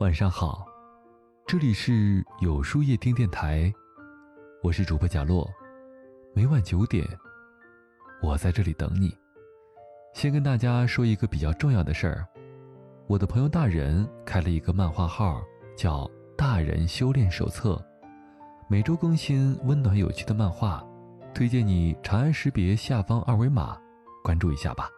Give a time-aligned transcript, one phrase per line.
[0.00, 0.64] 晚上好，
[1.44, 3.72] 这里是有书夜听电台，
[4.62, 5.50] 我是主播贾洛，
[6.32, 7.04] 每晚九点，
[8.22, 9.12] 我在这里等你。
[10.14, 12.24] 先跟大家说一个比较重要的事儿，
[13.08, 15.42] 我的朋友大人开了一个漫画号，
[15.76, 16.04] 叫
[16.36, 17.74] 《大人修炼手册》，
[18.68, 20.80] 每周更新温暖有趣的漫画，
[21.34, 23.76] 推荐你长按识别下方二维码
[24.22, 24.88] 关注一下吧。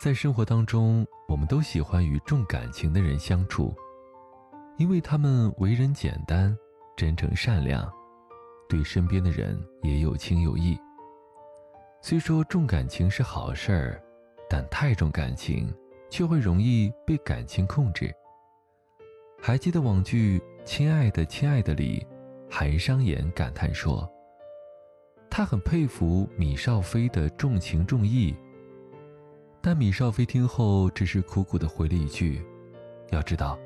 [0.00, 3.74] 在生活当中，我们都喜欢与重感情的人相处，
[4.76, 6.54] 因为他们为人简单、
[6.94, 7.90] 真诚、善良，
[8.68, 10.78] 对身边的人也有情有义。
[12.02, 14.02] 虽说重感情是好事儿，
[14.50, 15.74] 但太重感情
[16.10, 18.12] 却会容易被感情控制。
[19.40, 22.06] 还记得网剧《亲爱的亲爱的》里，
[22.50, 24.06] 韩商言感叹说
[25.30, 28.36] ：“他很佩服米少飞的重情重义。”
[29.66, 32.44] 但米少飞听后只是苦苦的回了一句
[33.12, 33.58] ：“要知道，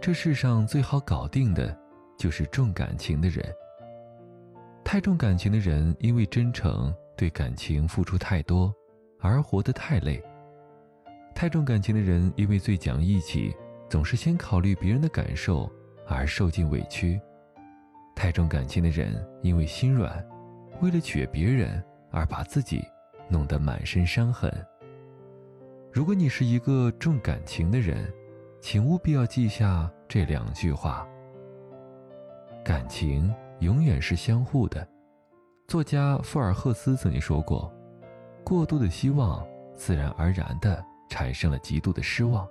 [0.00, 1.78] 这世上最好搞定的，
[2.18, 3.46] 就是重感情的人。
[4.84, 8.74] 太重感情的人，因为真诚对感情付出太多，
[9.20, 10.20] 而活得太累。
[11.36, 13.54] 太重感情的人，因为最讲义气，
[13.88, 15.70] 总是先考虑别人的感受，
[16.08, 17.20] 而受尽委屈。
[18.16, 20.20] 太重感情的人，因为心软，
[20.80, 22.82] 为了取悦别人，而把自己
[23.28, 24.52] 弄得满身伤痕。”
[25.90, 28.12] 如果你是一个重感情的人，
[28.60, 31.08] 请务必要记下这两句话：
[32.62, 34.86] 感情永远是相互的。
[35.66, 37.72] 作家福尔赫斯曾经说过
[38.44, 39.44] ：“过度的希望，
[39.74, 42.46] 自然而然地产生了极度的失望。”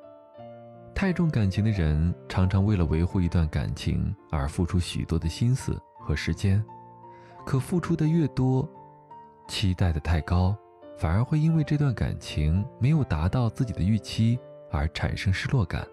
[0.96, 6.64] 太重感情的人，常常为了维护一段感情而付出许多的心思和时间，
[7.46, 8.68] 可付出的越多，
[9.48, 10.58] 期待的太高。
[10.98, 14.38] 反而会因为这段感情没有达到自己的预期
[14.72, 15.88] 而产生失落感，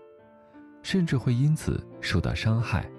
[0.83, 2.91] 甚至会因此受到伤害。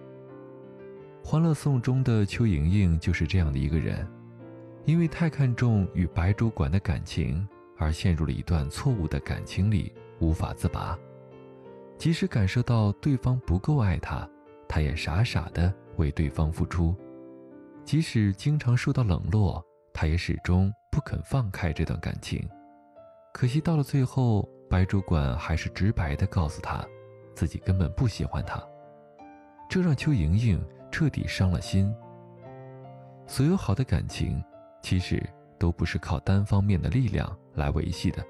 [1.28, 4.08] 《欢乐颂》中的邱莹莹就是这样的一个人，
[4.86, 7.46] 因为太看重与白主管的感情，
[7.76, 10.96] 而陷入了一段错误的感情里无法自拔。
[11.98, 14.30] 即使感受到对方不够爱她，
[14.68, 16.94] 她也傻傻的为对方付出；
[17.84, 20.72] 即使经常受到冷落，她也始终。
[20.96, 22.50] 不肯放开这段感情，
[23.34, 26.88] 可惜到了最后，白主管还是直白的告诉他，
[27.36, 28.64] 自己根本不喜欢他，
[29.70, 31.94] 这让邱莹莹彻底伤了心。
[33.28, 34.42] 所有好的感情，
[34.82, 35.22] 其实
[35.60, 38.26] 都不是靠单方面的力量来维系的，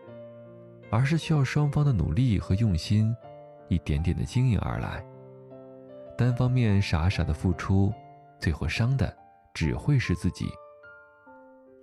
[0.90, 3.16] 而是需要双方的努力和用心，
[3.68, 5.06] 一点点的经营而来。
[6.18, 7.94] 单方面傻傻的付出，
[8.40, 9.16] 最后伤的
[9.54, 10.50] 只会是自己。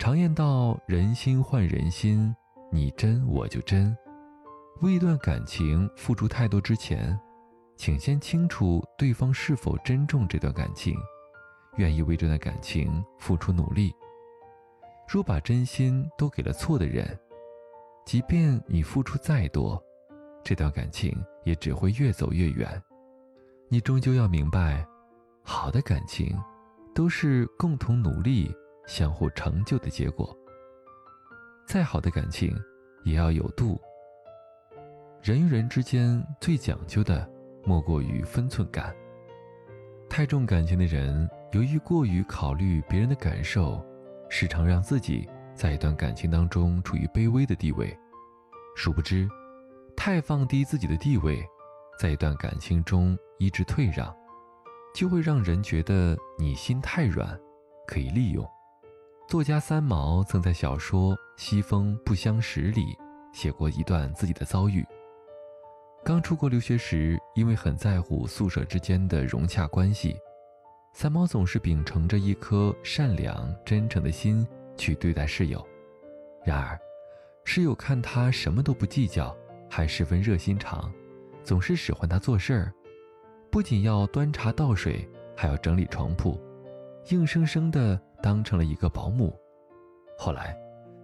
[0.02, 2.34] 常言道：“人心换人心，
[2.72, 3.96] 你真我就真。”
[4.82, 7.16] 为一段感情付出太多之前，
[7.76, 10.96] 请先清楚对方是否珍重这段感情，
[11.76, 13.94] 愿意为这段感情付出努力。
[15.08, 17.16] 若把真心都给了错的人，
[18.04, 19.80] 即便你付出再多，
[20.42, 22.68] 这段感情也只会越走越远。
[23.68, 24.84] 你终究要明白，
[25.44, 26.36] 好的感情
[26.92, 28.52] 都是共同努力。
[28.86, 30.36] 相互成就的结果。
[31.66, 32.54] 再好的感情，
[33.04, 33.80] 也要有度。
[35.22, 37.28] 人与人之间最讲究的，
[37.64, 38.94] 莫过于分寸感。
[40.10, 43.82] 太重感情的人，由于过于考虑别人的感受，
[44.28, 47.96] 时常让自己在一段感情当中处于卑微的地位。
[48.76, 49.28] 殊不知，
[49.96, 51.42] 太放低自己的地位，
[51.98, 54.14] 在一段感情中一直退让，
[54.94, 57.38] 就会让人觉得你心太软，
[57.86, 58.44] 可以利用。
[59.32, 62.94] 作家三毛曾在小说《西风不相识》里
[63.32, 64.84] 写过一段自己的遭遇。
[66.04, 70.14] 刚出国留学时，因为很在乎宿舍之间的融洽关系，
[70.92, 75.66] 三毛总是秉承着一颗善良真诚的心去对待室友。
[76.44, 76.78] 然而，
[77.46, 79.34] 室友看他什么都不计较，
[79.66, 80.92] 还十分热心肠，
[81.42, 82.72] 总是使唤他做事儿，
[83.50, 86.38] 不仅要端茶倒水，还要整理床铺，
[87.08, 87.98] 硬生生的。
[88.22, 89.36] 当成了一个保姆，
[90.16, 90.56] 后来，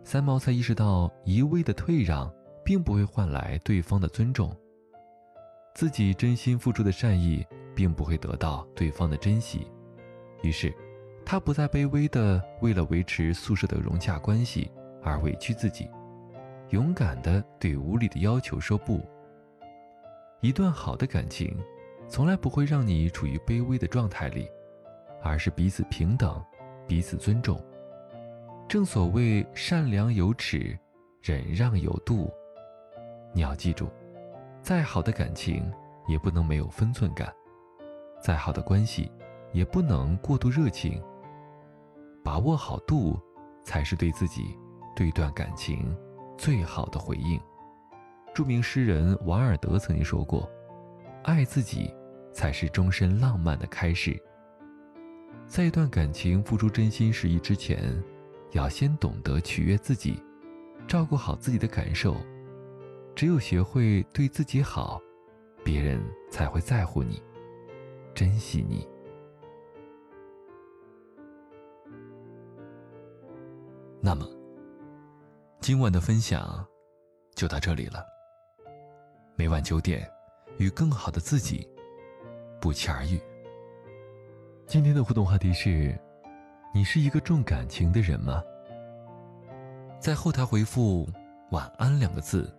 [0.05, 2.33] 三毛才意识到一味的退让
[2.65, 4.57] 并不会换来对方的尊重，
[5.75, 7.45] 自己真心付出的善意
[7.75, 9.67] 并不会得到对方的珍惜，
[10.43, 10.73] 于是，
[11.27, 14.71] 他不再卑微的为了维持宿舍的融洽关系
[15.03, 15.91] 而委屈自己，
[16.71, 19.05] 勇敢的对无理的要求说不。
[20.41, 21.55] 一段好的感情，
[22.09, 24.49] 从来不会让你处于卑微的状态里，
[25.21, 26.41] 而是彼此平等。
[26.89, 27.63] 彼此尊重。
[28.67, 30.77] 正所谓善良有尺，
[31.23, 32.29] 忍让有度。
[33.33, 33.89] 你要记住，
[34.63, 35.71] 再好的感情
[36.07, 37.33] 也不能没有分寸感，
[38.21, 39.13] 再好的关系
[39.53, 41.01] 也不能过度热情。
[42.25, 43.19] 把握好度，
[43.65, 44.57] 才是对自己、
[44.97, 45.97] 对一段感情
[46.37, 47.41] 最好的回应。
[48.35, 50.51] 著名诗人瓦尔德曾经说过
[51.25, 51.95] ：“爱自己，
[52.33, 54.21] 才是终身浪漫的开始。”
[55.49, 58.01] 在一段感情付出真心实意之前，
[58.53, 60.23] 要先懂得取悦自己，
[60.87, 62.15] 照顾好自己的感受。
[63.17, 65.01] 只有学会对自己好，
[65.65, 66.01] 别人
[66.31, 67.21] 才会在乎你，
[68.15, 68.87] 珍惜你。
[74.01, 74.29] 那么，
[75.61, 76.65] 今晚的分享
[77.35, 78.05] 就到这里了。
[79.35, 80.09] 每晚九点，
[80.59, 81.67] 与更好的自己
[82.61, 83.19] 不期而遇。
[84.69, 85.99] 今天的互动话题是：
[86.75, 88.43] 你是一个重感情的人吗？
[89.99, 91.09] 在后台回复
[91.53, 92.55] “晚安”两个字。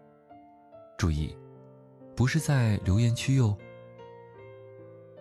[0.97, 1.37] 注意，
[2.15, 3.55] 不是在留言区哟。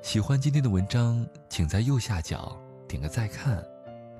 [0.00, 2.58] 喜欢今天的文章，请在右下角
[2.88, 3.62] 点个再看，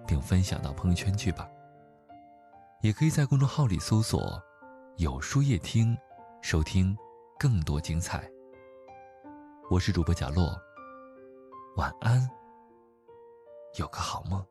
[0.06, 1.48] 并分享到朋友圈去吧。
[2.82, 4.38] 也可以在公众号里搜索
[4.98, 5.96] “有书夜听”，
[6.42, 6.94] 收听
[7.38, 8.30] 更多精彩。
[9.70, 10.54] 我是主播贾洛，
[11.78, 12.28] 晚安，
[13.78, 14.44] 有个好梦。